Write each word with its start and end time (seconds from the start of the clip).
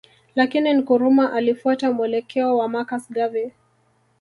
Lakini 0.35 0.73
Nkrumah 0.73 1.33
alifuata 1.33 1.91
mwelekeo 1.93 2.57
wa 2.57 2.67
Marcus 2.69 3.09
Garvey 3.11 3.51